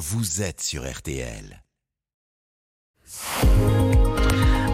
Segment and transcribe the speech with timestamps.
[0.00, 1.62] vous êtes sur RTL.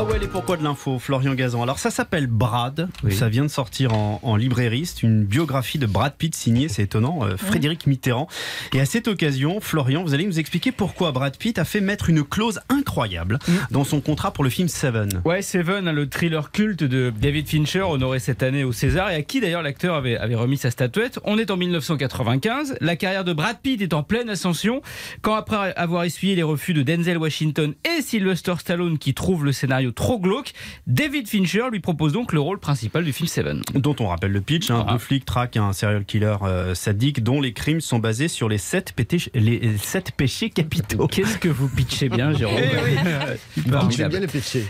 [0.00, 3.48] Ah ouais, et pourquoi de l'info, Florian Gazan Alors ça s'appelle Brad, ça vient de
[3.48, 7.88] sortir en, en librairie, c'est une biographie de Brad Pitt signée, c'est étonnant, euh, Frédéric
[7.88, 8.28] Mitterrand.
[8.72, 12.10] Et à cette occasion, Florian, vous allez nous expliquer pourquoi Brad Pitt a fait mettre
[12.10, 13.52] une clause incroyable Mm.
[13.72, 15.20] dans son contrat pour le film Seven.
[15.24, 19.16] Ouais, Seven, hein, le thriller culte de David Fincher, honoré cette année au César, et
[19.16, 21.18] à qui d'ailleurs l'acteur avait, avait remis sa statuette.
[21.24, 24.80] On est en 1995, la carrière de Brad Pitt est en pleine ascension,
[25.22, 29.50] quand après avoir essuyé les refus de Denzel Washington et Sylvester Stallone qui trouvent le
[29.50, 30.52] scénario trop glauque,
[30.86, 33.62] David Fincher lui propose donc le rôle principal du film Seven.
[33.74, 34.92] Dont on rappelle le pitch, hein, Ah.
[34.92, 38.58] deux flics traquent un serial killer euh, sadique dont les crimes sont basés sur les
[38.58, 41.06] sept, pétés- les sept péchés capitaux.
[41.10, 42.56] Qu'est-ce que vous pitchez bien, Jérôme
[43.68, 43.92] Formidable.
[43.92, 44.64] J'aime bien les péchés.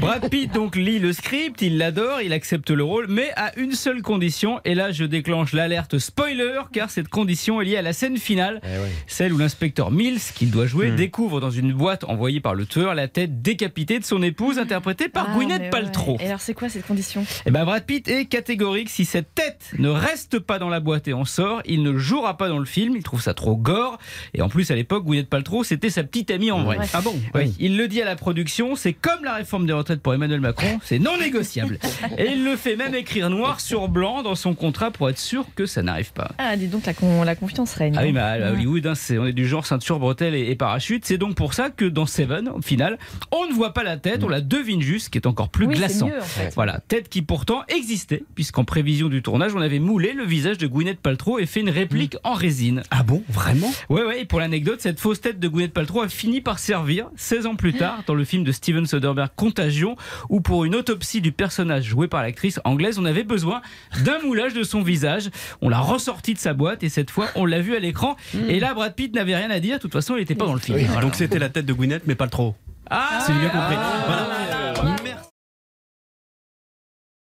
[0.00, 3.72] Brad Pitt donc lit le script, il l'adore, il accepte le rôle, mais à une
[3.72, 4.60] seule condition.
[4.64, 8.60] Et là, je déclenche l'alerte spoiler, car cette condition est liée à la scène finale,
[8.64, 8.90] Eh ouais.
[9.06, 10.96] celle où l'inspecteur Mills, qu'il doit jouer, Hmm.
[10.96, 15.08] découvre dans une boîte envoyée par le tueur la tête décapitée de son épouse, interprétée
[15.08, 16.16] par Ah, Gwyneth Paltrow.
[16.16, 16.24] ouais.
[16.24, 17.24] Et alors, c'est quoi cette condition?
[17.46, 18.90] Et ben Brad Pitt est catégorique.
[18.90, 22.36] Si cette tête ne reste pas dans la boîte et on sort, il ne jouera
[22.36, 22.96] pas dans le film.
[22.96, 23.98] Il trouve ça trop gore.
[24.34, 26.78] Et en plus, à l'époque, Gwyneth Paltrow, c'était sa petite amie en vrai.
[26.78, 26.86] Ouais.
[26.92, 27.14] Ah bon?
[27.34, 30.40] Oui, il le dit à la production, c'est comme la réforme des retraites pour Emmanuel
[30.40, 31.78] Macron, c'est non négociable.
[32.18, 35.46] Et il le fait même écrire noir sur blanc dans son contrat pour être sûr
[35.54, 36.32] que ça n'arrive pas.
[36.38, 37.94] Ah, dis donc, la, con- la confiance règne.
[37.96, 38.12] Ah oui, hein.
[38.14, 41.04] mais à Hollywood, hein, c'est- on est du genre ceinture, bretelle et, et parachute.
[41.04, 42.98] C'est donc pour ça que dans Seven, au final,
[43.30, 45.66] on ne voit pas la tête, on la devine juste, ce qui est encore plus
[45.66, 46.08] Oui, glaçant.
[46.08, 46.50] mieux, en fait.
[46.56, 50.66] Voilà, tête qui pourtant existait, puisqu'en prévision du tournage, on avait moulé le visage de
[50.66, 52.82] Gwyneth Paltrow et fait une réplique en résine.
[52.90, 53.70] Ah bon Vraiment?
[53.88, 57.06] Ouais, ouais, et pour l'anecdote, cette fausse tête de Gwyneth Paltrow a fini par servir
[57.16, 59.96] 16 ans plus tard dans le film de Steven Soderbergh Contagion,
[60.28, 63.62] où pour une autopsie du personnage joué par l'actrice anglaise, on avait besoin
[64.04, 65.30] d'un moulage de son visage.
[65.60, 68.16] On l'a ressorti de sa boîte et cette fois, on l'a vu à l'écran.
[68.48, 69.76] Et là, Brad Pitt n'avait rien à dire.
[69.76, 70.78] De toute façon, il n'était pas dans le film.
[70.78, 71.00] Voilà.
[71.02, 72.54] Donc c'était la tête de Gwyneth, mais pas le trop.
[72.94, 73.76] Ah, C'est bien compris.
[74.06, 74.31] Voilà.